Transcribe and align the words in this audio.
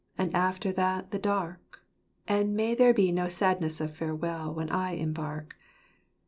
And 0.17 0.35
after 0.35 0.71
that 0.71 1.11
the 1.11 1.19
dark; 1.19 1.83
And 2.27 2.55
may 2.55 2.73
there 2.73 2.91
be 2.91 3.11
no 3.11 3.29
sadness 3.29 3.79
of 3.79 3.95
farewell 3.95 4.51
When 4.51 4.71
I 4.71 4.93
embark. 4.93 5.55